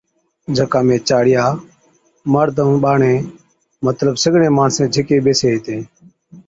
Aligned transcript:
جڪا 0.55 0.79
۾ 0.87 0.97
چاڙِيا، 1.07 1.43
مرد 2.33 2.55
ائُون 2.61 2.75
ٻاڙين 2.83 3.23
مطلب 3.85 4.13
سِگڙين 4.23 4.53
ماڻسين 4.57 4.87
جھِڪي 4.93 5.17
ٻيسي 5.25 5.47
ھِتين 5.53 5.81